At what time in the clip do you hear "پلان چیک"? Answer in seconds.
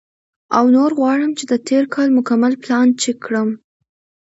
2.63-3.17